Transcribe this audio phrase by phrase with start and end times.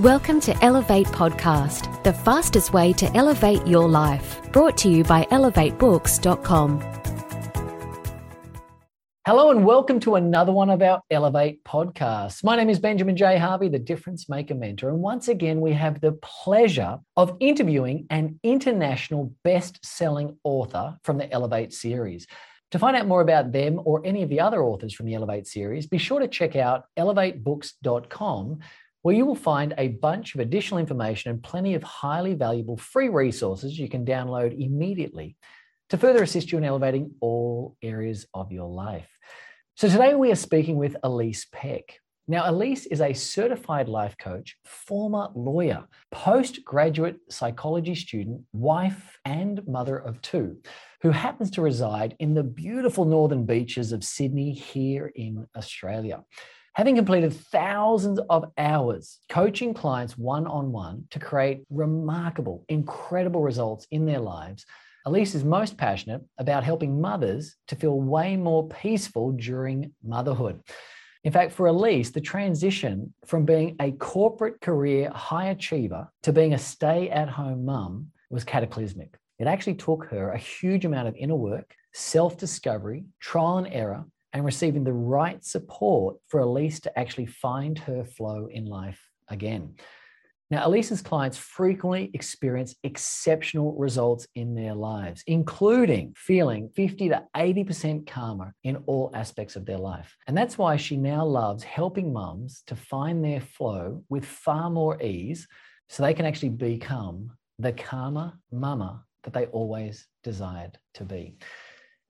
[0.00, 4.40] Welcome to Elevate Podcast, the fastest way to elevate your life.
[4.50, 6.80] Brought to you by elevatebooks.com.
[9.24, 12.42] Hello and welcome to another one of our Elevate podcasts.
[12.42, 13.38] My name is Benjamin J.
[13.38, 14.88] Harvey, the Difference Maker Mentor.
[14.88, 21.18] And once again, we have the pleasure of interviewing an international best selling author from
[21.18, 22.26] the Elevate series.
[22.72, 25.46] To find out more about them or any of the other authors from the Elevate
[25.46, 28.58] series, be sure to check out elevatebooks.com
[29.04, 33.10] where you will find a bunch of additional information and plenty of highly valuable free
[33.10, 35.36] resources you can download immediately
[35.90, 39.10] to further assist you in elevating all areas of your life.
[39.74, 42.00] So today we are speaking with Elise Peck.
[42.26, 49.98] Now, Elise is a certified life coach, former lawyer, postgraduate psychology student, wife, and mother
[49.98, 50.56] of two,
[51.02, 56.24] who happens to reside in the beautiful northern beaches of Sydney here in Australia.
[56.74, 63.86] Having completed thousands of hours coaching clients one on one to create remarkable, incredible results
[63.92, 64.66] in their lives,
[65.06, 70.60] Elise is most passionate about helping mothers to feel way more peaceful during motherhood.
[71.22, 76.54] In fact, for Elise, the transition from being a corporate career high achiever to being
[76.54, 79.16] a stay at home mum was cataclysmic.
[79.38, 84.06] It actually took her a huge amount of inner work, self discovery, trial and error,
[84.34, 89.74] and receiving the right support for Elise to actually find her flow in life again.
[90.50, 98.06] Now, Elise's clients frequently experience exceptional results in their lives, including feeling 50 to 80%
[98.06, 100.14] calmer in all aspects of their life.
[100.26, 105.00] And that's why she now loves helping mums to find their flow with far more
[105.00, 105.48] ease
[105.88, 111.36] so they can actually become the calmer mama that they always desired to be.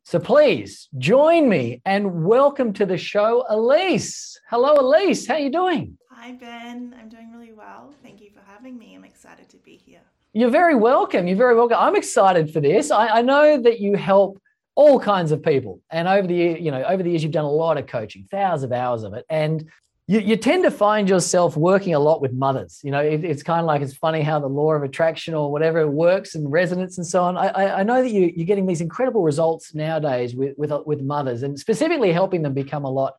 [0.07, 4.39] So please join me and welcome to the show, Elise.
[4.51, 5.27] Hello, Elise.
[5.27, 5.97] How are you doing?
[6.11, 6.95] Hi, Ben.
[7.01, 7.95] I'm doing really well.
[8.03, 8.95] Thank you for having me.
[8.95, 10.03] I'm excited to be here.
[10.35, 11.27] You're very welcome.
[11.27, 11.79] You're very welcome.
[11.81, 12.91] I'm excited for this.
[12.91, 14.39] I, I know that you help
[14.75, 17.51] all kinds of people, and over the you know over the years you've done a
[17.51, 19.71] lot of coaching, thousands of hours of it, and
[20.07, 22.81] you, you tend to find yourself working a lot with mothers.
[22.83, 25.51] You know, it, it's kind of like it's funny how the law of attraction or
[25.51, 27.39] whatever works and resonance and so on.
[27.39, 31.43] I, I know that you, you're getting these incredible results nowadays with, with, with mothers
[31.43, 33.15] and specifically helping them become a lot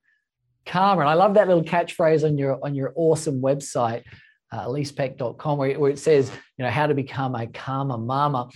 [0.65, 1.01] calmer.
[1.01, 4.03] And I love that little catchphrase on your on your awesome website,
[4.51, 8.49] uh, elisepeck.com, where, where it says, you know, how to become a calmer mama.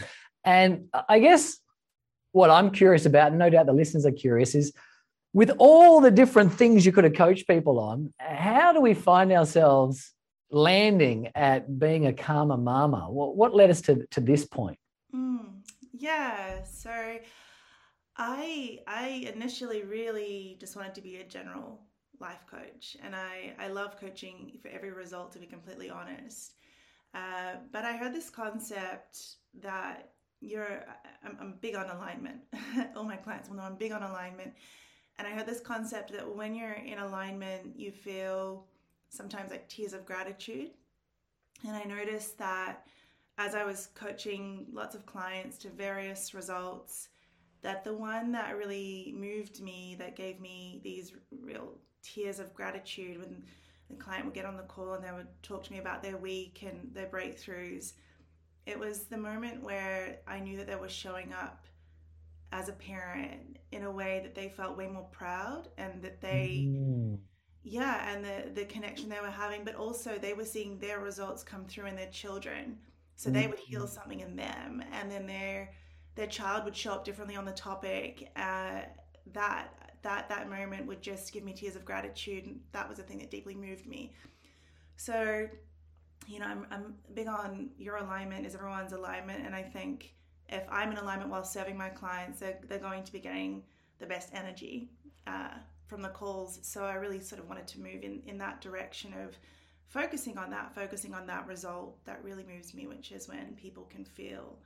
[0.44, 1.58] And I guess
[2.32, 4.72] what I'm curious about, and no doubt the listeners are curious, is
[5.34, 9.32] with all the different things you could have coached people on, how do we find
[9.32, 10.14] ourselves
[10.52, 13.08] landing at being a calmer mama?
[13.10, 14.80] What, what led us to, to this point?
[15.14, 15.62] Mm,
[15.94, 16.92] yeah, so
[18.18, 21.82] I I initially really just wanted to be a general
[22.20, 26.54] life coach, and I I love coaching for every result to be completely honest.
[27.14, 29.20] Uh, but I heard this concept
[29.62, 30.12] that
[30.42, 30.86] you're
[31.24, 32.42] I'm, I'm big on alignment.
[32.96, 34.54] all my clients will know I'm big on alignment
[35.20, 38.66] and I heard this concept that when you're in alignment, you feel
[39.10, 40.72] sometimes like tears of gratitude.
[41.68, 42.88] And I noticed that
[43.38, 47.10] as I was coaching lots of clients to various results,
[47.62, 53.20] that the one that really moved me, that gave me these real tears of gratitude
[53.20, 53.44] when
[53.90, 56.16] the client would get on the call and they would talk to me about their
[56.16, 57.92] week and their breakthroughs,
[58.66, 61.66] it was the moment where I knew that they were showing up
[62.52, 66.66] as a parent in a way that they felt way more proud and that they
[66.68, 67.18] mm.
[67.64, 71.44] yeah and the the connection they were having but also they were seeing their results
[71.44, 72.78] come through in their children
[73.16, 73.34] so mm.
[73.34, 73.94] they would heal mm-hmm.
[73.94, 75.72] something in them and then their
[76.16, 78.82] their child would show up differently on the topic uh,
[79.34, 79.68] that
[80.02, 83.20] that that moment would just give me tears of gratitude and that was a thing
[83.20, 84.14] that deeply moved me
[84.96, 85.48] so
[86.28, 90.14] you know I'm, I'm big on your alignment is everyone's alignment and i think
[90.52, 93.64] if I'm in alignment while serving my clients, they're, they're going to be getting
[94.00, 94.90] the best energy
[95.28, 95.50] uh,
[95.88, 96.60] from the calls.
[96.62, 99.38] So I really sort of wanted to move in, in that direction of
[99.88, 103.84] focusing on that, focusing on that result that really moves me, which is when people
[103.84, 104.58] can feel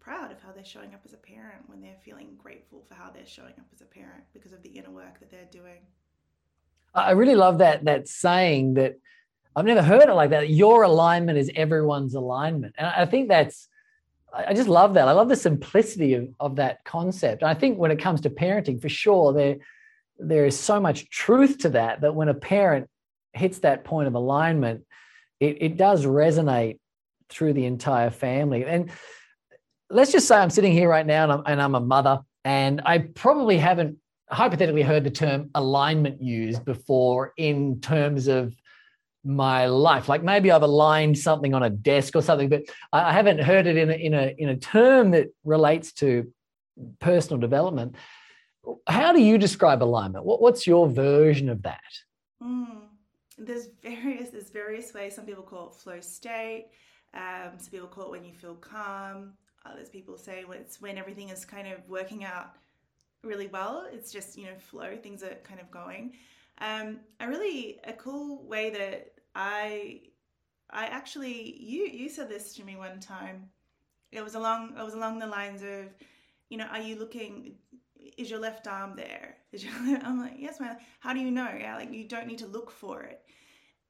[0.00, 3.10] proud of how they're showing up as a parent, when they're feeling grateful for how
[3.10, 5.80] they're showing up as a parent because of the inner work that they're doing.
[6.94, 8.98] I really love that that saying that
[9.54, 10.50] I've never heard it like that.
[10.50, 12.74] Your alignment is everyone's alignment.
[12.78, 13.68] And I think that's
[14.34, 15.08] I just love that.
[15.08, 17.42] I love the simplicity of, of that concept.
[17.42, 19.56] And I think when it comes to parenting, for sure, there
[20.18, 22.88] there is so much truth to that that when a parent
[23.32, 24.84] hits that point of alignment,
[25.40, 26.78] it, it does resonate
[27.28, 28.64] through the entire family.
[28.64, 28.90] And
[29.90, 32.82] let's just say I'm sitting here right now and I'm, and I'm a mother, and
[32.84, 33.98] I probably haven't
[34.30, 38.54] hypothetically heard the term alignment used before in terms of
[39.24, 40.08] my life.
[40.08, 43.76] Like maybe I've aligned something on a desk or something, but I haven't heard it
[43.76, 46.32] in a, in a, in a term that relates to
[46.98, 47.96] personal development.
[48.86, 50.24] How do you describe alignment?
[50.24, 51.80] What, what's your version of that?
[52.42, 52.82] Mm,
[53.38, 55.14] there's various there's various ways.
[55.14, 56.68] Some people call it flow state.
[57.14, 59.34] Um, some people call it when you feel calm.
[59.64, 62.54] Others people say when it's when everything is kind of working out
[63.22, 63.86] really well.
[63.92, 64.96] It's just you know flow.
[64.96, 66.14] Things are kind of going.
[66.58, 70.02] Um, a really a cool way that I
[70.70, 73.50] I actually you you said this to me one time.
[74.10, 75.86] It was along it was along the lines of,
[76.48, 77.54] you know, are you looking?
[78.18, 79.36] Is your left arm there?
[79.52, 80.76] Is your, I'm like, yes, my.
[81.00, 81.48] How do you know?
[81.58, 83.22] Yeah, like you don't need to look for it.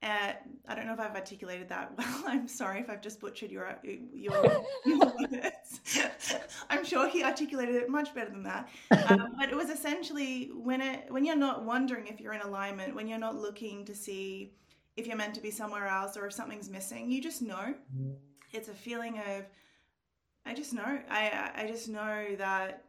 [0.02, 0.32] Uh,
[0.66, 2.24] I don't know if I've articulated that well.
[2.26, 4.42] I'm sorry if I've just butchered your your,
[4.84, 4.98] your
[5.30, 5.80] words.
[6.68, 8.68] I'm sure he articulated it much better than that.
[9.08, 12.96] Um, but it was essentially when it when you're not wondering if you're in alignment,
[12.96, 14.54] when you're not looking to see
[14.96, 17.74] if you're meant to be somewhere else or if something's missing, you just know.
[17.96, 18.14] Mm.
[18.52, 19.44] It's a feeling of
[20.44, 20.98] I just know.
[21.10, 22.84] I I just know that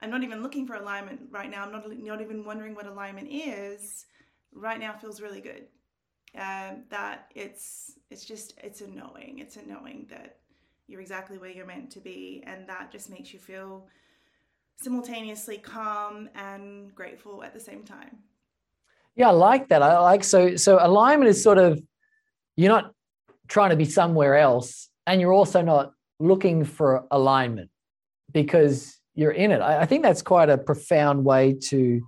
[0.00, 1.64] I'm not even looking for alignment right now.
[1.64, 4.06] I'm not not even wondering what alignment is.
[4.52, 5.66] Right now feels really good
[6.36, 10.38] um, that it's it's just it's a knowing it's a knowing that
[10.86, 13.86] you're exactly where you're meant to be and that just makes you feel
[14.76, 18.18] simultaneously calm and grateful at the same time
[19.16, 21.80] yeah i like that i like so so alignment is sort of
[22.56, 22.92] you're not
[23.48, 27.70] trying to be somewhere else and you're also not looking for alignment
[28.32, 32.02] because you're in it i, I think that's quite a profound way to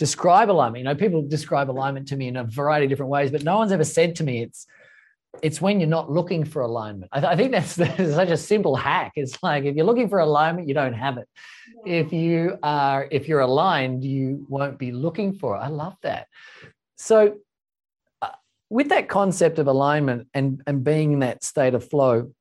[0.00, 0.78] describe alignment.
[0.78, 3.58] You know, people describe alignment to me in a variety of different ways, but no
[3.58, 4.66] one's ever said to me it's
[5.42, 7.10] it's when you're not looking for alignment.
[7.12, 9.12] I, th- I think that's, that's, such a simple hack.
[9.16, 11.28] It's like if you're looking for alignment, you don't have it.
[11.84, 11.94] Yeah.
[11.94, 15.60] If you are if you're aligned, you won't be looking for it.
[15.60, 16.26] I love that.
[16.96, 17.38] So
[18.20, 18.28] uh,
[18.68, 22.32] with that concept of alignment and and being in that state of flow,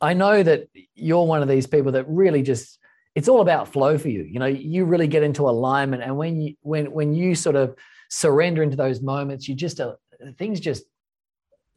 [0.00, 2.78] I know that you're one of these people that really just
[3.14, 4.22] it's all about flow for you.
[4.22, 7.76] You know, you really get into alignment, and when you when when you sort of
[8.08, 9.94] surrender into those moments, you just uh,
[10.38, 10.84] things just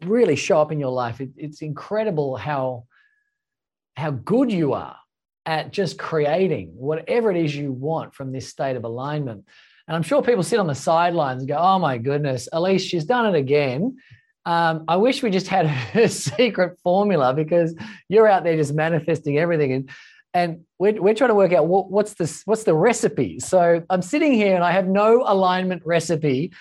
[0.04, 1.22] really show up in your life.
[1.22, 2.86] It, it's incredible how
[3.96, 4.98] how good you are
[5.46, 9.46] at just creating whatever it is you want from this state of alignment.
[9.88, 13.06] And I'm sure people sit on the sidelines and go, "Oh my goodness, Elise, she's
[13.06, 13.98] done it again."
[14.46, 17.76] Um, I wish we just had her secret formula because
[18.10, 19.72] you're out there just manifesting everything.
[19.74, 19.90] And
[20.36, 24.02] and we're, we're trying to work out what, what's this what's the recipe so i'm
[24.02, 26.52] sitting here and i have no alignment recipe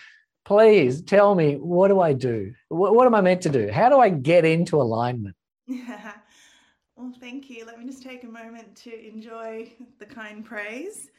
[0.44, 3.88] please tell me what do i do what, what am i meant to do how
[3.88, 5.34] do i get into alignment
[5.66, 6.12] yeah.
[6.96, 11.10] well thank you let me just take a moment to enjoy the kind praise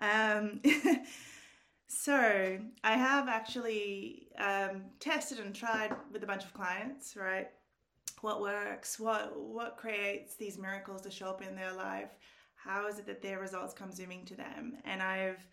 [0.00, 0.60] um,
[1.88, 7.48] so i have actually um, tested and tried with a bunch of clients right
[8.22, 12.10] what works, what what creates these miracles to show up in their life.
[12.54, 14.76] How is it that their results come zooming to them?
[14.84, 15.46] And I've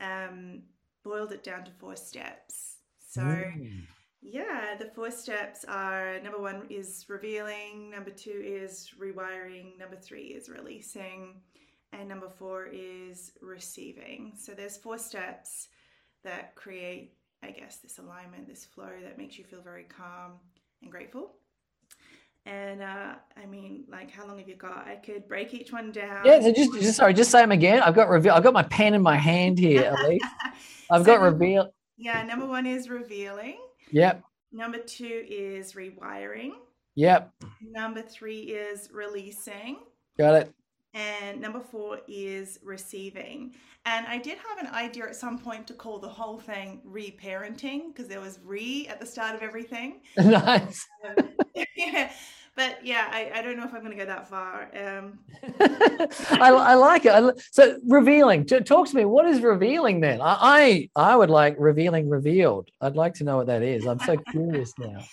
[0.00, 0.62] um,
[1.06, 2.78] boiled it down to four steps.
[3.08, 3.22] So.
[3.22, 3.82] Mm.
[4.28, 10.28] Yeah, the four steps are number one is revealing, number two is rewiring, number three
[10.38, 11.40] is releasing,
[11.92, 14.32] and number four is receiving.
[14.36, 15.68] So there's four steps
[16.24, 17.14] that create,
[17.44, 20.32] I guess, this alignment, this flow that makes you feel very calm
[20.82, 21.36] and grateful.
[22.46, 24.86] And uh, I mean, like, how long have you got?
[24.86, 26.24] I could break each one down.
[26.24, 27.82] Yeah, so just, just sorry, just say them again.
[27.82, 28.34] I've got reveal.
[28.34, 30.22] I've got my pen in my hand here, Elise.
[30.88, 31.74] I've so got reveal.
[31.96, 33.58] Yeah, number one is revealing.
[33.90, 34.22] Yep.
[34.52, 36.52] Number two is rewiring.
[36.94, 37.32] Yep.
[37.62, 39.78] Number three is releasing.
[40.16, 40.54] Got it.
[40.94, 43.54] And number four is receiving.
[43.86, 47.88] And I did have an idea at some point to call the whole thing reparenting
[47.88, 50.00] because there was re at the start of everything.
[50.16, 50.86] Nice.
[51.04, 51.28] Um,
[51.76, 52.10] yeah
[52.56, 54.70] but yeah, I, I don't know if I'm going to go that far.
[54.74, 55.18] Um,
[56.40, 57.48] I, I like it.
[57.52, 58.46] so revealing.
[58.46, 59.04] Talk to me.
[59.04, 60.22] What is revealing then?
[60.22, 62.70] I, I I would like revealing revealed.
[62.80, 63.86] I'd like to know what that is.
[63.86, 65.04] I'm so curious now.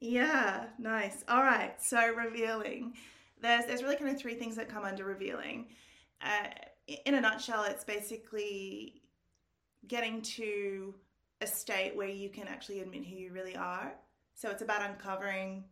[0.00, 1.24] Yeah, nice.
[1.28, 1.72] All right.
[1.82, 2.92] So revealing.
[3.40, 5.68] There's there's really kind of three things that come under revealing.
[6.20, 6.48] Uh,
[7.06, 9.00] in a nutshell, it's basically
[9.88, 10.94] getting to
[11.40, 13.94] a state where you can actually admit who you really are.
[14.34, 15.64] So it's about uncovering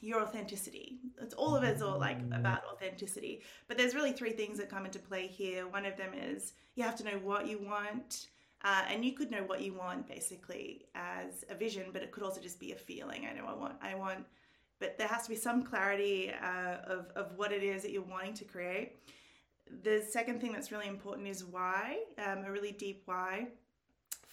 [0.00, 0.98] your authenticity.
[1.20, 2.38] It's all of it's all like mm.
[2.38, 3.42] about authenticity.
[3.68, 5.66] But there's really three things that come into play here.
[5.68, 8.28] One of them is you have to know what you want.
[8.62, 12.22] Uh, and you could know what you want basically as a vision, but it could
[12.22, 13.26] also just be a feeling.
[13.26, 14.26] I know I want, I want,
[14.78, 18.02] but there has to be some clarity uh, of, of what it is that you're
[18.02, 18.98] wanting to create.
[19.82, 23.48] The second thing that's really important is why, um, a really deep why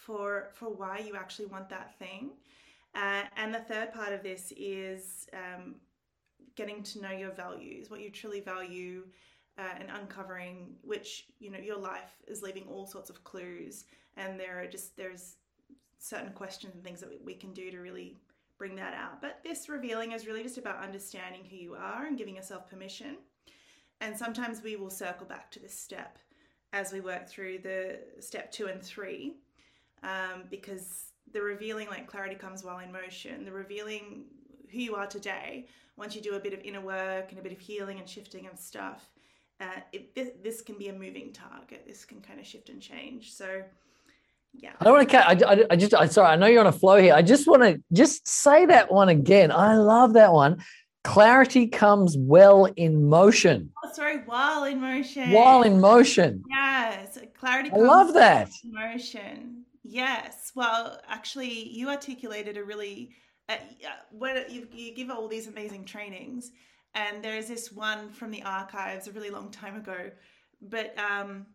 [0.08, 2.32] for for why you actually want that thing.
[2.96, 5.76] Uh, and the third part of this is um,
[6.56, 9.04] getting to know your values, what you truly value,
[9.58, 14.40] uh, and uncovering which you know your life is leaving all sorts of clues, and
[14.40, 15.36] there are just there's
[16.00, 18.18] certain questions and things that we can do to really
[18.58, 19.22] bring that out.
[19.22, 23.18] But this revealing is really just about understanding who you are and giving yourself permission.
[24.02, 26.18] And sometimes we will circle back to this step
[26.74, 29.38] as we work through the step two and three,
[30.04, 34.26] um, because the revealing, like clarity comes while in motion, the revealing
[34.72, 37.52] who you are today, once you do a bit of inner work and a bit
[37.52, 39.10] of healing and shifting of stuff,
[39.60, 41.84] uh, it, this, this, can be a moving target.
[41.88, 43.34] This can kind of shift and change.
[43.34, 43.64] So,
[44.54, 44.74] yeah.
[44.80, 45.18] I don't want to.
[45.18, 45.94] I, I, I just.
[45.94, 46.30] I sorry.
[46.30, 47.14] I know you're on a flow here.
[47.14, 49.52] I just want to just say that one again.
[49.52, 50.64] I love that one.
[51.04, 53.72] Clarity comes well in motion.
[53.84, 55.32] Oh, sorry, while in motion.
[55.32, 56.44] While in motion.
[56.50, 57.72] Yes, clarity.
[57.72, 58.50] I love that.
[58.64, 59.64] motion.
[59.90, 60.52] Yes.
[60.54, 63.12] Well, actually, you articulated a really.
[63.50, 63.56] Uh,
[64.12, 66.52] when you, you give all these amazing trainings,
[66.94, 70.12] and there's this one from the archives a really long time ago,
[70.62, 71.46] but um,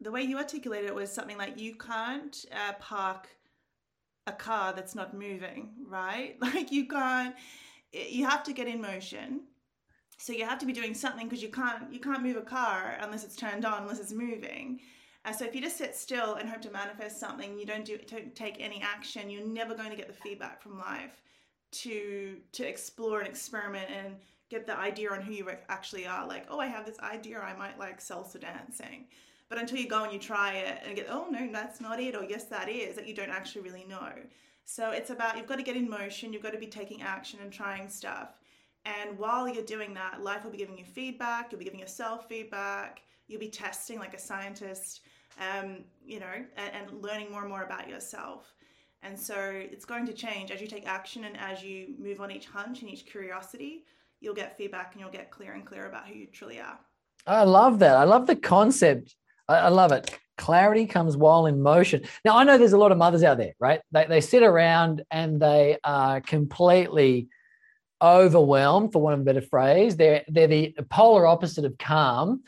[0.00, 3.28] the way you articulated it was something like you can't uh, park
[4.26, 6.36] a car that's not moving, right?
[6.40, 7.34] Like you can't
[7.92, 9.42] you have to get in motion.
[10.18, 12.96] So you have to be doing something because you can't you can't move a car
[13.00, 14.80] unless it's turned on, unless it's moving.
[15.24, 17.98] Uh, so if you just sit still and hope to manifest something, you don't do
[18.06, 19.30] don't take any action.
[19.30, 21.22] You're never going to get the feedback from life
[21.72, 24.16] to to explore and experiment and
[24.50, 26.26] get the idea on who you actually are.
[26.26, 29.06] Like, oh, I have this idea, I might like salsa dancing.
[29.48, 32.14] But until you go and you try it and get, oh no, that's not it,
[32.14, 34.12] or yes, that is, that you don't actually really know.
[34.64, 37.40] So it's about you've got to get in motion, you've got to be taking action
[37.42, 38.30] and trying stuff.
[38.84, 42.28] And while you're doing that, life will be giving you feedback, you'll be giving yourself
[42.28, 45.00] feedback, you'll be testing like a scientist,
[45.38, 46.26] um, you know,
[46.56, 48.54] and, and learning more and more about yourself.
[49.02, 52.30] And so it's going to change as you take action and as you move on
[52.30, 53.84] each hunch and each curiosity,
[54.20, 56.78] you'll get feedback and you'll get clear and clear about who you truly are.
[57.26, 57.96] I love that.
[57.96, 59.14] I love the concept.
[59.46, 62.02] I, love it clarity comes while in motion.
[62.24, 63.80] Now, I know there's a lot of mothers out there, right?
[63.92, 67.28] They, they sit around and they are completely
[68.02, 69.96] overwhelmed, for want of a better phrase.
[69.96, 72.42] They're, they're the polar opposite of calm.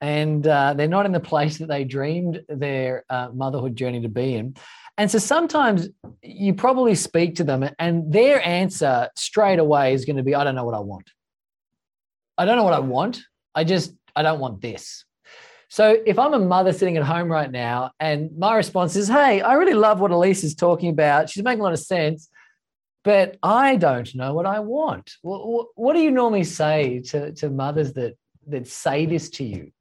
[0.00, 4.08] And uh, they're not in the place that they dreamed their uh, motherhood journey to
[4.08, 4.54] be in.
[4.96, 5.88] And so sometimes
[6.22, 10.44] you probably speak to them, and their answer straight away is going to be, I
[10.44, 11.10] don't know what I want.
[12.38, 13.22] I don't know what I want.
[13.54, 15.04] I just, I don't want this.
[15.68, 19.40] So if I'm a mother sitting at home right now and my response is, hey,
[19.40, 21.28] I really love what Elise is talking about.
[21.28, 22.28] She's making a lot of sense,
[23.02, 25.14] but I don't know what I want.
[25.22, 28.14] What, what do you normally say to, to mothers that,
[28.46, 29.72] that say this to you?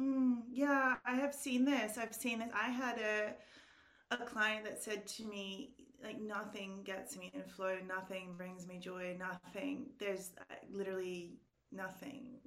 [0.00, 1.98] Mm, yeah, I have seen this.
[1.98, 2.50] I've seen this.
[2.54, 7.76] I had a, a client that said to me, like, nothing gets me in flow,
[7.86, 9.86] nothing brings me joy, nothing.
[9.98, 11.38] There's uh, literally
[11.72, 12.40] nothing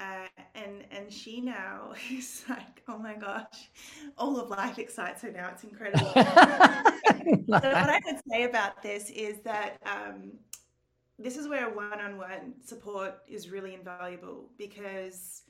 [0.00, 3.70] uh, and and she now is like, oh my gosh,
[4.16, 5.50] all of life excites her now.
[5.52, 6.06] It's incredible.
[6.14, 6.22] so
[7.46, 10.32] what I would say about this is that um,
[11.18, 15.42] this is where one-on-one support is really invaluable because,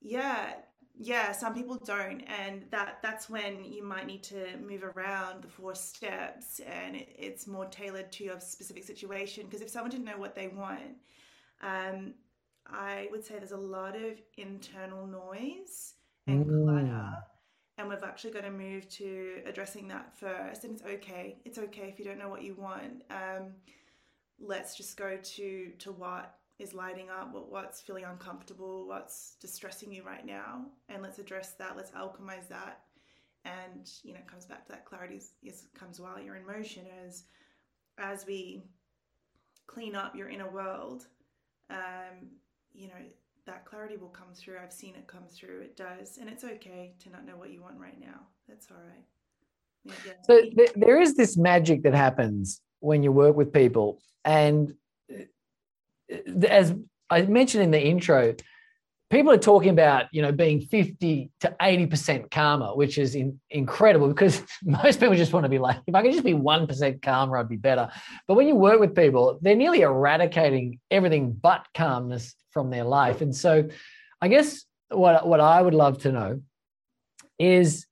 [0.00, 0.52] yeah,
[0.98, 5.48] yeah, some people don't, and that that's when you might need to move around the
[5.48, 9.44] four steps, and it, it's more tailored to your specific situation.
[9.44, 10.96] Because if someone didn't know what they want,
[11.62, 12.14] um,
[12.66, 15.94] I would say there's a lot of internal noise
[16.26, 16.64] and mm.
[16.64, 17.14] clutter.
[17.78, 20.64] And we've actually got to move to addressing that first.
[20.64, 21.38] And it's okay.
[21.46, 23.04] It's okay if you don't know what you want.
[23.10, 23.54] Um,
[24.38, 29.92] let's just go to to what is lighting up, what, what's feeling uncomfortable, what's distressing
[29.92, 31.76] you right now, and let's address that.
[31.76, 32.80] Let's alchemize that.
[33.44, 36.46] And you know, it comes back to that clarity is, is comes while you're in
[36.46, 37.24] motion as
[37.98, 38.62] as we
[39.66, 41.06] clean up your inner world.
[41.70, 42.28] Um,
[42.72, 42.94] you know,
[43.46, 44.56] that clarity will come through.
[44.62, 45.60] I've seen it come through.
[45.62, 46.18] It does.
[46.18, 48.26] And it's okay to not know what you want right now.
[48.48, 49.04] That's all right.
[50.06, 50.12] Yeah.
[50.24, 54.00] So th- there is this magic that happens when you work with people.
[54.24, 54.74] And
[56.48, 56.74] as
[57.08, 58.34] I mentioned in the intro,
[59.10, 64.08] people are talking about you know being 50 to 80% calmer which is in, incredible
[64.08, 67.36] because most people just want to be like if i could just be 1% calmer
[67.36, 67.90] i'd be better.
[68.26, 73.20] But when you work with people they're nearly eradicating everything but calmness from their life.
[73.20, 73.68] And so
[74.22, 76.42] i guess what, what i would love to know
[77.38, 77.86] is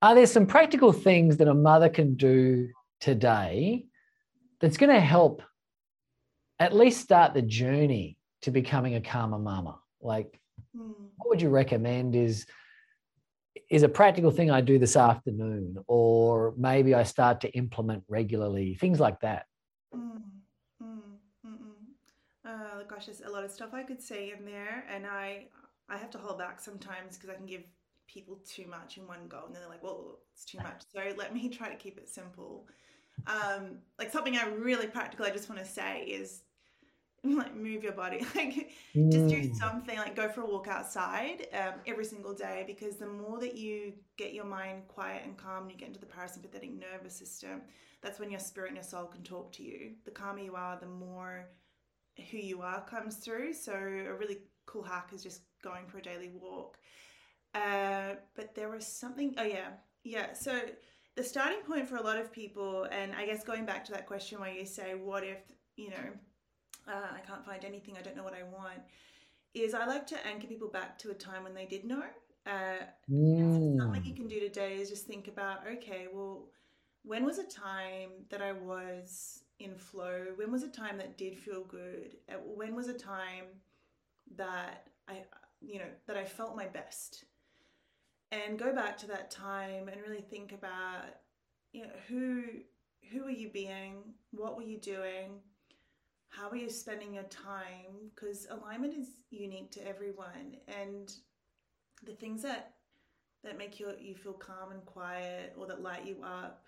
[0.00, 2.68] are there some practical things that a mother can do
[3.00, 3.84] today
[4.60, 5.42] that's going to help
[6.62, 10.38] at least start the journey to becoming a calmer mama like
[10.76, 10.92] Hmm.
[11.16, 12.46] what would you recommend is
[13.70, 18.74] is a practical thing I do this afternoon, or maybe I start to implement regularly,
[18.74, 19.46] things like that.
[19.94, 20.22] Mm,
[20.82, 21.00] mm,
[21.46, 25.48] mm, uh, gosh, there's a lot of stuff I could say in there, and I
[25.88, 27.64] I have to hold back sometimes because I can give
[28.06, 31.00] people too much in one go, and then they're like, "Well, it's too much." So
[31.16, 32.68] let me try to keep it simple.
[33.26, 36.42] Um, like something I really practical I just want to say is
[37.36, 38.24] like move your body.
[38.34, 39.54] Like just do mm.
[39.54, 43.56] something like go for a walk outside um, every single day because the more that
[43.56, 47.62] you get your mind quiet and calm and you get into the parasympathetic nervous system
[48.02, 49.92] that's when your spirit and your soul can talk to you.
[50.04, 51.48] The calmer you are the more
[52.30, 53.54] who you are comes through.
[53.54, 56.78] So a really cool hack is just going for a daily walk.
[57.54, 59.70] Uh, but there was something oh yeah.
[60.04, 60.60] Yeah so
[61.14, 64.06] the starting point for a lot of people and i guess going back to that
[64.06, 65.38] question where you say what if
[65.76, 66.10] you know
[66.88, 68.80] uh, I can't find anything, I don't know what I want,
[69.54, 72.04] is I like to anchor people back to a time when they did know.
[72.46, 73.78] Uh, mm.
[73.78, 76.46] Something you can do today is just think about, okay, well,
[77.04, 80.26] when was a time that I was in flow?
[80.36, 82.16] When was a time that did feel good?
[82.28, 83.44] Uh, when was a time
[84.36, 85.22] that I,
[85.60, 87.24] you know, that I felt my best?
[88.30, 91.04] And go back to that time and really think about,
[91.72, 92.44] you know, who
[93.10, 93.96] who were you being?
[94.30, 95.40] What were you doing?
[96.32, 98.10] How are you spending your time?
[98.14, 101.12] Because alignment is unique to everyone and
[102.04, 102.74] the things that
[103.44, 106.64] that make you you feel calm and quiet or that light you up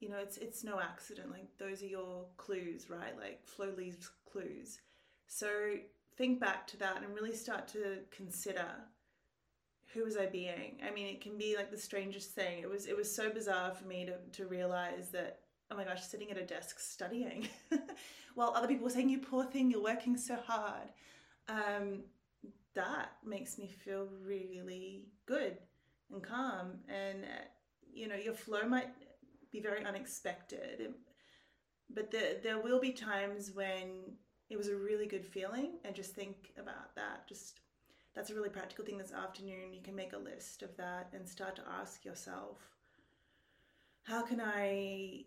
[0.00, 1.30] you know it's it's no accident.
[1.30, 3.18] Like those are your clues right?
[3.18, 4.78] Like flow leaves clues.
[5.26, 5.48] So
[6.16, 8.66] think back to that and really start to consider
[9.94, 10.78] who was I being?
[10.86, 12.60] I mean, it can be like the strangest thing.
[12.60, 16.02] It was it was so bizarre for me to to realize that oh my gosh,
[16.02, 17.48] sitting at a desk studying
[18.38, 20.92] while other people were saying, you poor thing, you're working so hard.
[21.48, 22.04] Um,
[22.74, 25.58] that makes me feel really good
[26.12, 26.78] and calm.
[26.88, 27.44] And, uh,
[27.92, 28.90] you know, your flow might
[29.50, 30.94] be very unexpected,
[31.92, 34.12] but the, there will be times when
[34.50, 35.80] it was a really good feeling.
[35.84, 37.26] And just think about that.
[37.28, 37.58] Just
[38.14, 39.72] that's a really practical thing this afternoon.
[39.72, 42.58] You can make a list of that and start to ask yourself,
[44.04, 45.24] how can I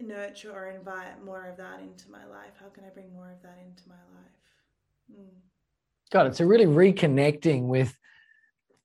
[0.00, 2.52] nurture or invite more of that into my life?
[2.60, 5.20] How can I bring more of that into my life?
[5.20, 5.40] Mm.
[6.10, 7.94] God, it's a really reconnecting with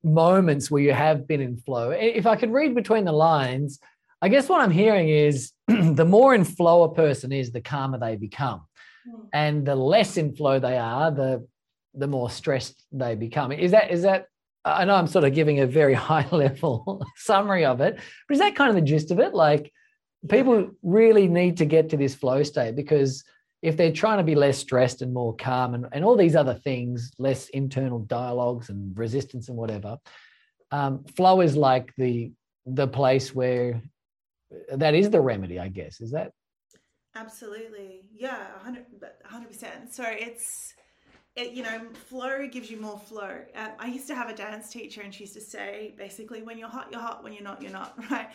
[0.04, 1.92] moments where you have been in flow.
[1.92, 3.80] If I could read between the lines,
[4.22, 8.00] I guess what I'm hearing is the more in flow a person is, the calmer
[8.00, 8.62] they become.
[9.08, 9.28] Mm.
[9.34, 11.48] And the less in flow they are, the
[11.96, 13.52] the more stressed they become.
[13.52, 14.26] Is that is that
[14.66, 18.40] I know I'm sort of giving a very high level summary of it, but is
[18.40, 19.34] that kind of the gist of it?
[19.34, 19.72] Like
[20.30, 23.24] people really need to get to this flow state because
[23.62, 26.54] if they're trying to be less stressed and more calm and, and all these other
[26.54, 29.98] things, less internal dialogues and resistance and whatever,
[30.72, 32.32] um, flow is like the
[32.66, 33.82] the place where
[34.72, 36.02] that is the remedy, I guess.
[36.02, 36.32] Is that?
[37.16, 38.10] Absolutely.
[38.14, 39.94] Yeah, 100 percent.
[39.94, 40.74] So it's
[41.36, 43.40] it, you know, flow gives you more flow.
[43.56, 46.60] Uh, I used to have a dance teacher, and she used to say, basically, when
[46.60, 47.24] you're hot, you're hot.
[47.24, 47.98] When you're not, you're not.
[48.12, 48.28] Right.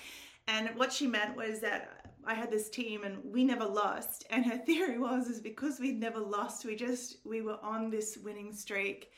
[0.49, 4.27] And what she meant was that I had this team and we never lost.
[4.31, 8.17] And her theory was is because we'd never lost, we just we were on this
[8.17, 9.11] winning streak.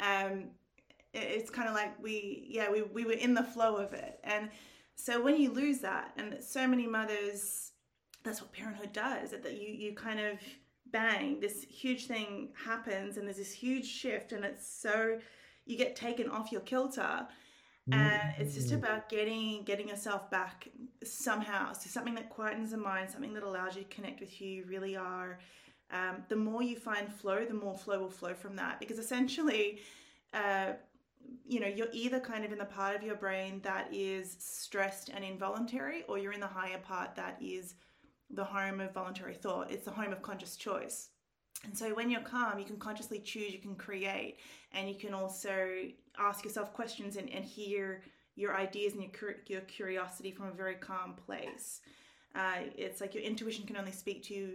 [0.00, 0.44] Um,
[1.12, 4.20] it's kind of like we yeah we we were in the flow of it.
[4.24, 4.48] And
[4.94, 7.72] so when you lose that, and so many mothers,
[8.24, 9.30] that's what parenthood does.
[9.30, 10.38] That you you kind of
[10.90, 15.18] bang this huge thing happens and there's this huge shift and it's so
[15.66, 17.26] you get taken off your kilter
[17.92, 18.74] and it's just mm.
[18.76, 20.68] about getting getting yourself back
[21.04, 21.72] somehow.
[21.72, 24.64] So something that quietens the mind something that allows you to connect with who you
[24.66, 25.38] really are.
[25.90, 28.80] Um, the more you find flow the more flow will flow from that.
[28.80, 29.80] Because essentially
[30.34, 30.72] uh,
[31.46, 35.10] you know you're either kind of in the part of your brain that is stressed
[35.14, 37.74] and involuntary or you're in the higher part that is
[38.30, 39.70] the home of voluntary thought.
[39.70, 41.08] It's the home of conscious choice.
[41.64, 44.36] And so when you're calm, you can consciously choose, you can create,
[44.72, 45.68] and you can also
[46.18, 48.02] ask yourself questions and, and hear
[48.36, 51.80] your ideas and your, your curiosity from a very calm place.
[52.34, 54.50] Uh, it's like your intuition can only speak to you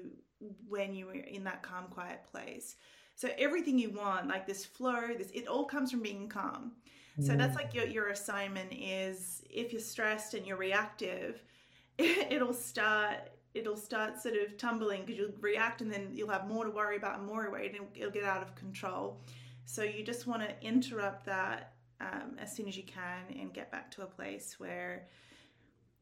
[0.67, 2.75] when you're in that calm, quiet place.
[3.15, 6.73] So everything you want, like this flow, this it all comes from being calm.
[7.21, 11.43] So that's like your, your assignment is if you're stressed and you're reactive,
[11.97, 13.17] it'll start
[13.53, 16.97] it'll start sort of tumbling because you'll react and then you'll have more to worry
[16.97, 19.21] about and more worry and it'll get out of control.
[19.65, 23.71] So you just want to interrupt that um, as soon as you can and get
[23.71, 25.07] back to a place where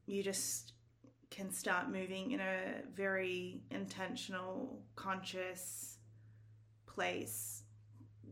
[0.06, 0.74] you just
[1.30, 5.98] can start moving in a very intentional, conscious
[6.86, 7.64] place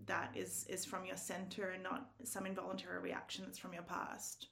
[0.06, 4.48] that is is from your center and not some involuntary reaction that's from your past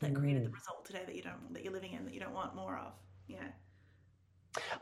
[0.00, 0.54] that created the mm.
[0.54, 2.92] result today that you don't that you're living in that you don't want more of.
[3.28, 3.48] Yeah.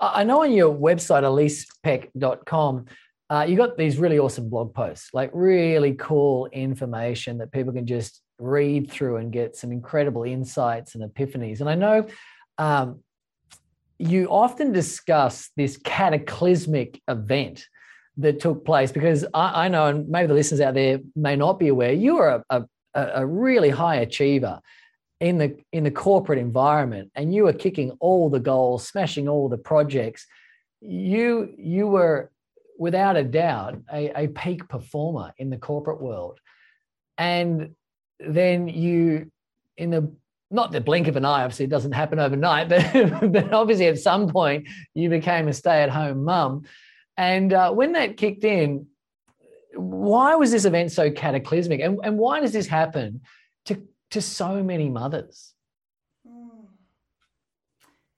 [0.01, 2.85] I know on your website, elisepeck.com,
[3.33, 7.87] uh, you got these really awesome blog posts, like really cool information that people can
[7.87, 11.61] just read through and get some incredible insights and epiphanies.
[11.61, 12.07] And I know
[12.59, 13.01] um,
[13.99, 17.67] you often discuss this cataclysmic event
[18.19, 21.59] that took place because I, I, know, and maybe the listeners out there may not
[21.59, 24.61] be aware, you are a, a, a really high achiever
[25.21, 29.49] in the in the corporate environment and you were kicking all the goals smashing all
[29.49, 30.27] the projects
[30.81, 32.32] you you were
[32.83, 36.39] without a doubt a, a peak performer in the corporate world.
[37.17, 37.75] And
[38.19, 39.31] then you
[39.77, 40.13] in the
[40.51, 43.99] not the blink of an eye obviously it doesn't happen overnight but, but obviously at
[43.99, 46.65] some point you became a stay-at-home mum.
[47.17, 48.87] And uh, when that kicked in
[49.75, 51.81] why was this event so cataclysmic?
[51.81, 53.23] And, and why does this happen
[53.67, 55.55] to to so many mothers.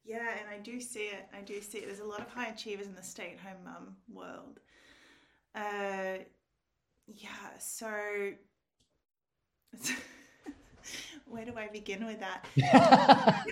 [0.04, 1.26] Yeah, and I do see it.
[1.32, 1.86] I do see it.
[1.86, 4.60] There's a lot of high achievers in the stay at home mum world.
[5.54, 6.24] Uh,
[7.06, 7.88] yeah, so
[11.26, 12.46] where do I begin with that?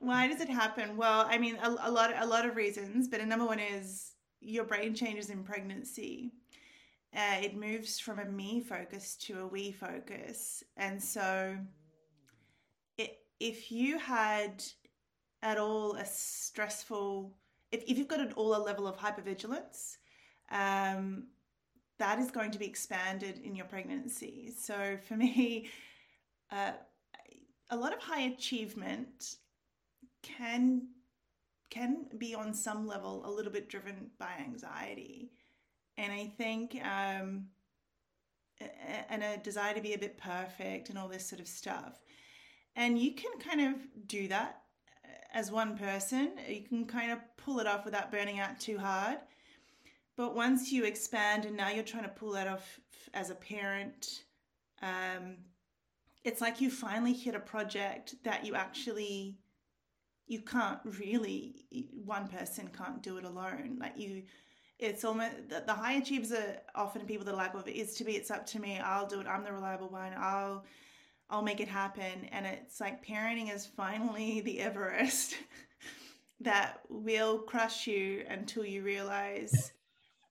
[0.00, 0.96] Why does it happen?
[0.96, 4.12] Well, I mean, a, a lot, a lot of reasons, but a number one is
[4.40, 6.32] your brain changes in pregnancy
[7.16, 10.64] uh, it moves from a me focus to a we focus.
[10.76, 11.56] And so,
[13.42, 14.62] if you had
[15.42, 17.34] at all a stressful,
[17.72, 19.96] if, if you've got at all a level of hypervigilance,
[20.52, 21.24] um,
[21.98, 24.52] that is going to be expanded in your pregnancy.
[24.56, 25.68] So for me,
[26.52, 26.72] uh,
[27.70, 29.36] a lot of high achievement
[30.22, 30.88] can
[31.70, 35.32] can be on some level a little bit driven by anxiety
[35.96, 37.46] and I think um,
[39.08, 42.02] and a desire to be a bit perfect and all this sort of stuff.
[42.76, 43.74] And you can kind of
[44.06, 44.62] do that
[45.34, 46.32] as one person.
[46.48, 49.18] You can kind of pull it off without burning out too hard.
[50.16, 52.80] But once you expand and now you're trying to pull that off
[53.14, 54.24] as a parent,
[54.82, 55.36] um,
[56.24, 59.38] it's like you finally hit a project that you actually
[60.28, 61.66] you can't really
[62.04, 64.22] one person can't do it alone like you
[64.82, 67.78] it's almost the, the high achievers are often people that are like, well, if it
[67.78, 68.80] is to be, it's up to me.
[68.82, 69.26] I'll do it.
[69.26, 70.12] I'm the reliable one.
[70.16, 70.64] I'll
[71.32, 72.28] I'll make it happen.
[72.30, 75.34] And it's like parenting is finally the Everest
[76.40, 79.72] that will crush you until you realize,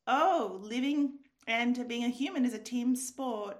[0.08, 3.58] oh, living and being a human is a team sport.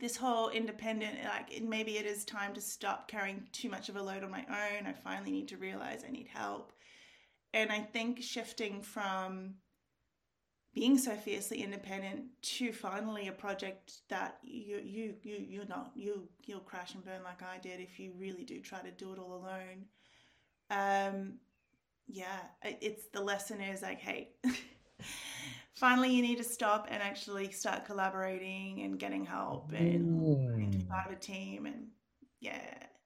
[0.00, 4.02] This whole independent, like maybe it is time to stop carrying too much of a
[4.02, 4.86] load on my own.
[4.86, 6.72] I finally need to realize I need help.
[7.54, 9.54] And I think shifting from
[10.78, 16.28] being so fiercely independent to finally a project that you you you you're not you
[16.44, 19.18] you'll crash and burn like I did if you really do try to do it
[19.18, 19.86] all alone.
[20.70, 21.34] Um,
[22.06, 24.28] yeah, it's the lesson is like, hey,
[25.74, 30.88] finally you need to stop and actually start collaborating and getting help and mm.
[30.88, 31.88] part of a team and
[32.40, 32.60] yeah.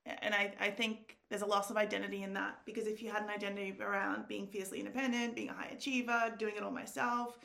[0.05, 3.23] And I, I think there's a loss of identity in that because if you had
[3.23, 7.39] an identity around being fiercely independent, being a high achiever, doing it all myself,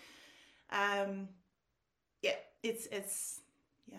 [0.72, 1.28] um,
[2.22, 3.42] yeah, it's it's
[3.88, 3.98] yeah.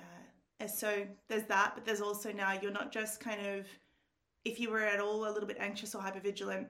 [0.61, 3.67] And so there's that, but there's also now you're not just kind of
[4.45, 6.67] if you were at all a little bit anxious or hypervigilant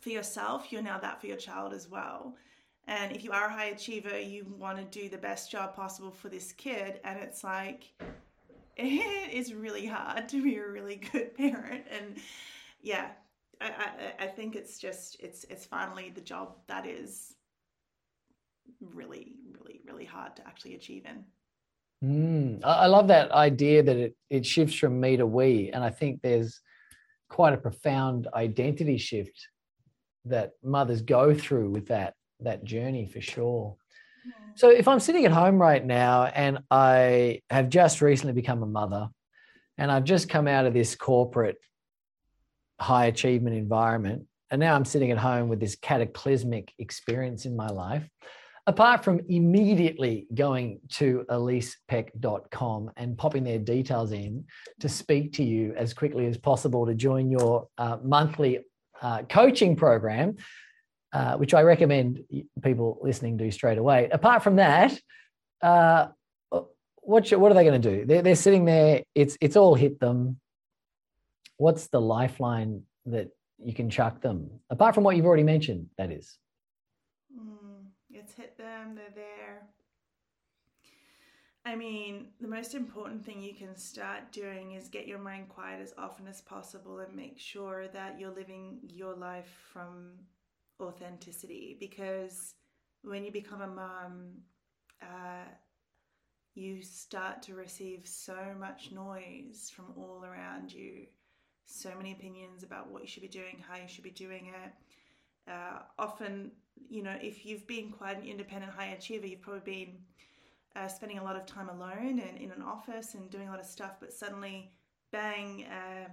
[0.00, 2.34] for yourself, you're now that for your child as well.
[2.86, 6.10] And if you are a high achiever, you want to do the best job possible
[6.10, 7.84] for this kid, and it's like
[8.76, 11.84] it is really hard to be a really good parent.
[11.90, 12.16] And
[12.82, 13.10] yeah,
[13.60, 17.34] I, I, I think it's just it's it's finally the job that is
[18.80, 21.24] really, really, really hard to actually achieve in.
[22.04, 25.70] Mm, I love that idea that it, it shifts from me to we.
[25.72, 26.60] And I think there's
[27.28, 29.48] quite a profound identity shift
[30.26, 33.76] that mothers go through with that that journey for sure.
[34.56, 38.66] So if I'm sitting at home right now and I have just recently become a
[38.66, 39.08] mother
[39.78, 41.58] and I've just come out of this corporate
[42.80, 47.68] high achievement environment and now I'm sitting at home with this cataclysmic experience in my
[47.68, 48.08] life,
[48.66, 54.44] apart from immediately going to elisepeck.com and popping their details in
[54.80, 58.60] to speak to you as quickly as possible to join your uh, monthly
[59.02, 60.36] uh, coaching program,
[61.12, 62.20] uh, which I recommend
[62.62, 64.08] people listening do straight away.
[64.10, 64.98] Apart from that,
[65.60, 66.08] uh,
[67.02, 68.06] what, what are they going to do?
[68.06, 70.40] They're, they're sitting there, it's, it's all hit them.
[71.58, 76.10] What's the lifeline that you can chuck them, apart from what you've already mentioned, that
[76.10, 76.38] is?
[78.24, 79.62] It's hit them, they're there.
[81.66, 85.80] I mean, the most important thing you can start doing is get your mind quiet
[85.80, 90.10] as often as possible and make sure that you're living your life from
[90.80, 92.54] authenticity because
[93.02, 94.32] when you become a mom,
[95.02, 95.48] uh,
[96.54, 101.06] you start to receive so much noise from all around you,
[101.64, 105.50] so many opinions about what you should be doing, how you should be doing it.
[105.50, 106.50] Uh, often,
[106.88, 109.94] you know, if you've been quite an independent high achiever, you've probably been
[110.76, 113.60] uh, spending a lot of time alone and in an office and doing a lot
[113.60, 114.70] of stuff, but suddenly,
[115.12, 116.08] bang, uh,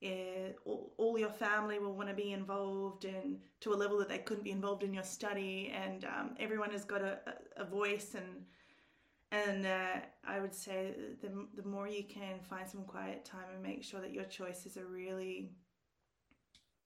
[0.00, 4.08] it, all, all, your family will want to be involved and to a level that
[4.08, 7.18] they couldn't be involved in your study, and um, everyone has got a,
[7.56, 8.44] a, a voice and
[9.34, 13.62] and uh, I would say the, the more you can find some quiet time and
[13.62, 15.50] make sure that your choices are really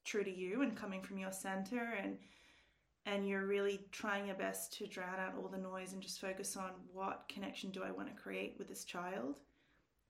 [0.04, 2.16] true to you and coming from your center and
[3.06, 6.56] and you're really trying your best to drown out all the noise and just focus
[6.56, 9.40] on what connection do I want to create with this child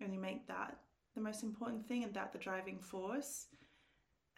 [0.00, 0.78] and you make that
[1.14, 3.46] the most important thing and that the driving force.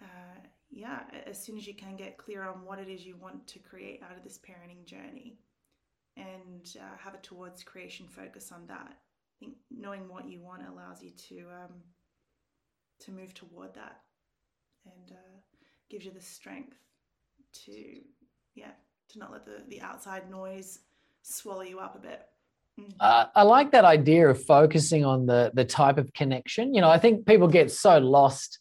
[0.00, 3.46] Uh, yeah as soon as you can get clear on what it is you want
[3.46, 5.36] to create out of this parenting journey
[6.16, 10.62] and uh, have a towards creation focus on that i think knowing what you want
[10.66, 11.74] allows you to um,
[13.00, 14.00] to move toward that
[14.84, 15.38] and uh,
[15.90, 16.76] gives you the strength
[17.52, 18.00] to
[18.54, 18.72] yeah,
[19.10, 20.80] to not let the, the outside noise
[21.22, 22.26] swallow you up a bit.
[22.78, 22.92] Mm.
[23.00, 26.74] Uh, I like that idea of focusing on the the type of connection.
[26.74, 28.58] You know, I think people get so lost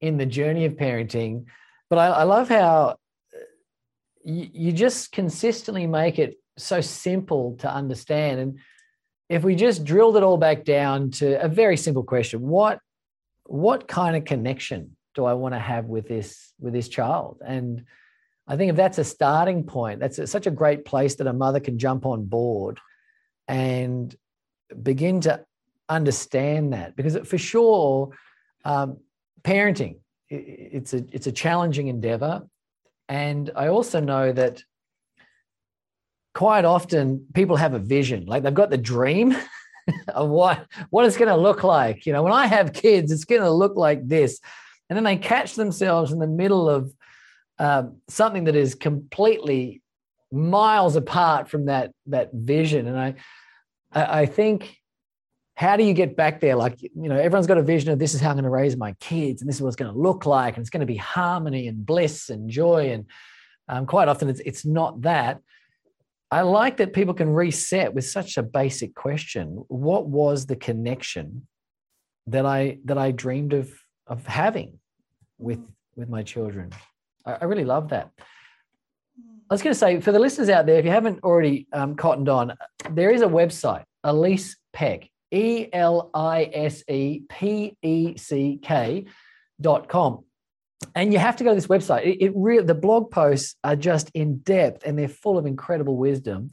[0.00, 1.44] in the journey of parenting,
[1.88, 2.96] but I, I love how
[3.34, 3.38] uh,
[4.24, 8.40] you, you just consistently make it so simple to understand.
[8.40, 8.58] And
[9.28, 12.80] if we just drilled it all back down to a very simple question, what
[13.44, 17.38] what kind of connection do I want to have with this with this child?
[17.44, 17.84] And
[18.46, 21.32] I think if that's a starting point, that's a, such a great place that a
[21.32, 22.80] mother can jump on board
[23.46, 24.14] and
[24.82, 25.44] begin to
[25.88, 26.96] understand that.
[26.96, 28.10] Because for sure,
[28.64, 28.98] um,
[29.42, 32.48] parenting it's a it's a challenging endeavor,
[33.08, 34.62] and I also know that
[36.34, 39.36] quite often people have a vision, like they've got the dream.
[40.08, 42.06] of what what it's going to look like.
[42.06, 44.40] You know when i have kids it's going to look like this.
[44.88, 46.94] And then they catch themselves in the middle of
[47.58, 49.82] um, something that is completely
[50.32, 52.86] miles apart from that that vision.
[52.88, 53.14] And I,
[53.92, 54.76] I think,
[55.54, 56.56] how do you get back there?
[56.56, 58.76] Like you know, everyone's got a vision of this is how I'm going to raise
[58.76, 60.86] my kids, and this is what it's going to look like, and it's going to
[60.86, 62.90] be harmony and bliss and joy.
[62.90, 63.06] And
[63.68, 65.40] um, quite often, it's it's not that.
[66.30, 71.46] I like that people can reset with such a basic question: What was the connection
[72.26, 73.70] that I that I dreamed of
[74.06, 74.78] of having
[75.38, 75.60] with
[75.94, 76.72] with my children?
[77.24, 78.10] I, I really love that.
[79.50, 81.94] I was going to say for the listeners out there, if you haven't already um,
[81.94, 82.54] cottoned on,
[82.90, 89.04] there is a website, Elise Peck, E L I S E P E C K
[89.60, 90.24] dot com.
[90.94, 92.04] And you have to go to this website.
[92.04, 95.96] It, it really, the blog posts are just in depth and they're full of incredible
[95.96, 96.50] wisdom.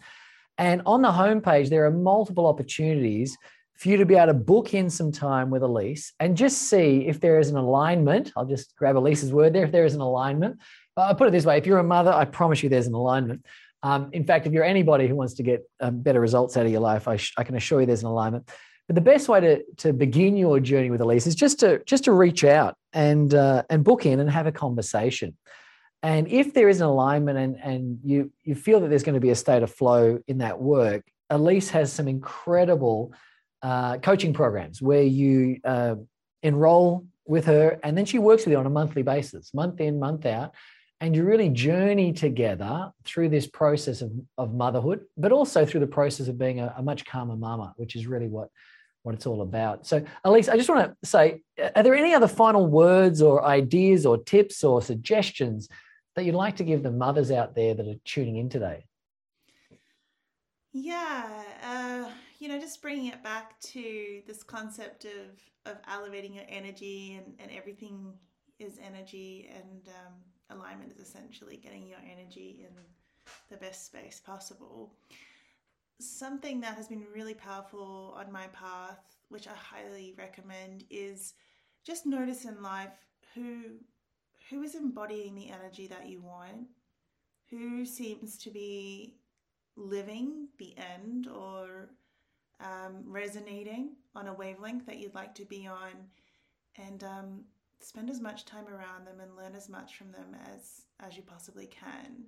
[0.57, 3.37] And on the homepage, there are multiple opportunities
[3.79, 7.07] for you to be able to book in some time with Elise and just see
[7.07, 8.33] if there is an alignment.
[8.35, 9.63] I'll just grab Elise's word there.
[9.63, 10.59] If there is an alignment,
[10.97, 13.45] I'll put it this way: if you're a mother, I promise you there's an alignment.
[13.81, 16.71] Um, in fact, if you're anybody who wants to get um, better results out of
[16.73, 18.49] your life, I, sh- I, can assure you there's an alignment.
[18.87, 22.03] But the best way to, to begin your journey with Elise is just to just
[22.03, 25.37] to reach out and uh, and book in and have a conversation.
[26.03, 29.21] And if there is an alignment and, and you you feel that there's going to
[29.21, 33.13] be a state of flow in that work, Elise has some incredible
[33.61, 35.95] uh, coaching programs where you uh,
[36.43, 39.99] enroll with her and then she works with you on a monthly basis, month in,
[39.99, 40.53] month out.
[41.01, 45.87] And you really journey together through this process of, of motherhood, but also through the
[45.87, 48.49] process of being a, a much calmer mama, which is really what,
[49.03, 49.87] what it's all about.
[49.87, 51.41] So, Elise, I just want to say
[51.73, 55.69] are there any other final words or ideas or tips or suggestions
[56.17, 58.83] that you'd like to give the mothers out there that are tuning in today?
[60.73, 61.43] Yeah.
[61.63, 67.21] Uh you know, just bringing it back to this concept of of elevating your energy
[67.21, 68.13] and, and everything
[68.59, 72.73] is energy and um, alignment is essentially getting your energy in
[73.49, 74.93] the best space possible.
[75.99, 81.33] Something that has been really powerful on my path, which I highly recommend, is
[81.85, 82.97] just notice in life
[83.35, 83.77] who
[84.49, 86.67] who is embodying the energy that you want,
[87.49, 89.15] who seems to be
[89.75, 91.89] living the end or
[92.59, 95.91] um, resonating on a wavelength that you'd like to be on,
[96.77, 97.43] and um,
[97.79, 101.23] spend as much time around them and learn as much from them as as you
[101.23, 102.25] possibly can.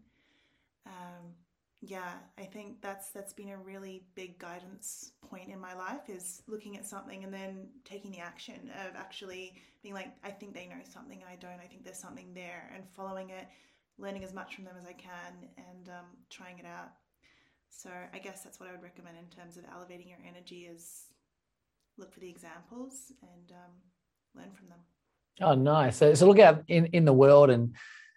[0.86, 1.36] Um,
[1.84, 6.44] yeah, I think that's that's been a really big guidance point in my life is
[6.48, 10.68] looking at something and then taking the action of actually being like, I think they
[10.68, 11.60] know something I don't.
[11.60, 13.48] I think there's something there, and following it,
[13.98, 16.92] learning as much from them as I can, and um, trying it out.
[17.72, 21.06] So I guess that's what I would recommend in terms of elevating your energy is
[21.98, 23.72] look for the examples and um,
[24.36, 24.80] learn from them.
[25.42, 25.98] Oh, nice.
[25.98, 27.74] So, so look out in, in the world and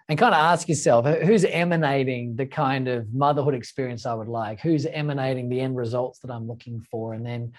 [0.09, 4.61] and kind of ask yourself who's emanating the kind of motherhood experience I would like,
[4.61, 7.53] who's emanating the end results that I'm looking for, and then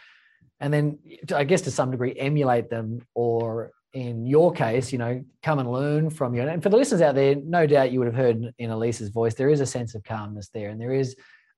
[0.59, 0.99] and then
[1.33, 5.71] I guess to some degree emulate them, or in your case, you know, come and
[5.71, 6.43] learn from you.
[6.43, 9.33] And for the listeners out there, no doubt you would have heard in Elise's voice,
[9.33, 11.15] there is a sense of calmness there, and there is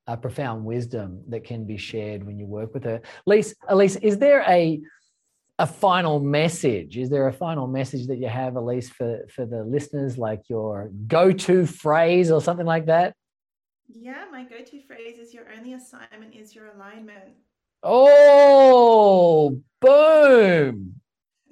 [0.08, 3.00] a profound wisdom that can be shared when you work with her.
[3.26, 4.80] Elise, Elise, is there a
[5.60, 6.96] a final message?
[6.96, 10.90] Is there a final message that you have, Elise, for, for the listeners, like your
[11.08, 13.14] go to phrase or something like that?
[13.88, 17.34] Yeah, my go to phrase is your only assignment is your alignment.
[17.82, 21.00] Oh, boom.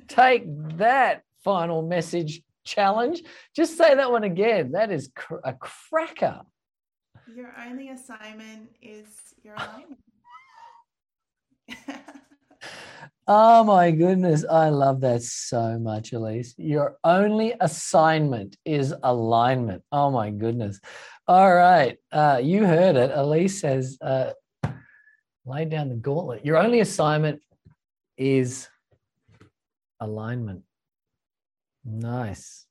[0.07, 0.45] Take
[0.79, 3.23] that final message challenge.
[3.57, 4.73] Just say that one again.
[4.73, 6.42] That is cr- a cracker.
[7.35, 9.07] Your only assignment is
[9.43, 10.01] your alignment.
[13.29, 14.45] Oh my goodness.
[14.49, 16.55] I love that so much, Elise.
[16.59, 19.83] Your only assignment is alignment.
[19.91, 20.81] Oh my goodness.
[21.27, 21.97] All right.
[22.12, 23.11] Uh, you heard it.
[23.12, 24.31] Elise says, uh,
[25.45, 26.47] lay down the gauntlet.
[26.47, 27.41] Your only assignment
[28.17, 28.69] is
[29.99, 30.62] alignment.
[31.85, 32.65] Nice.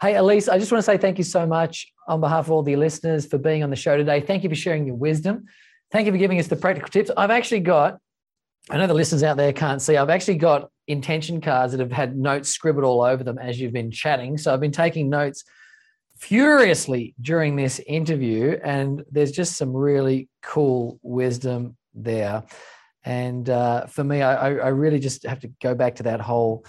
[0.00, 2.62] Hey, Elise, I just want to say thank you so much on behalf of all
[2.62, 4.20] the listeners for being on the show today.
[4.20, 5.46] Thank you for sharing your wisdom.
[5.90, 7.10] Thank you for giving us the practical tips.
[7.16, 7.98] I've actually got
[8.70, 9.96] I know the listeners out there can't see.
[9.96, 13.72] I've actually got intention cards that have had notes scribbled all over them as you've
[13.72, 14.36] been chatting.
[14.36, 15.44] So I've been taking notes
[16.18, 22.42] furiously during this interview, and there's just some really cool wisdom there.
[23.04, 26.66] And uh, for me, I, I really just have to go back to that whole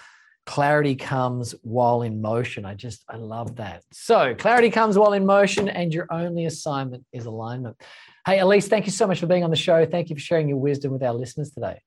[0.50, 2.66] clarity comes while in motion.
[2.66, 3.84] I just, I love that.
[3.92, 7.80] So, clarity comes while in motion, and your only assignment is alignment.
[8.26, 9.86] Hey, Elise, thank you so much for being on the show.
[9.86, 11.80] Thank you for sharing your wisdom with our listeners today.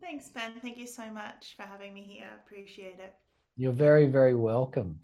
[0.00, 0.54] Thanks, Ben.
[0.60, 2.26] Thank you so much for having me here.
[2.44, 3.14] Appreciate it.
[3.56, 4.98] You're very, very welcome.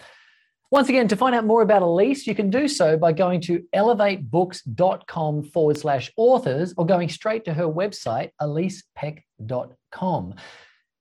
[0.73, 3.63] Once again, to find out more about Elise, you can do so by going to
[3.73, 10.35] elevatebooks.com forward slash authors or going straight to her website, elisepeck.com.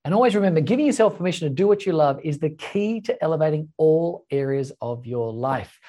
[0.05, 3.23] And always remember, giving yourself permission to do what you love is the key to
[3.23, 5.79] elevating all areas of your life.